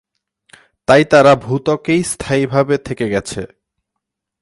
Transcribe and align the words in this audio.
তাই 0.87 1.03
তারা 1.05 1.35
ভূ-ত্বকেই 1.35 2.03
স্থায়ীভাবে 2.03 2.75
থেকে 2.77 3.05
গেছে। 3.09 3.41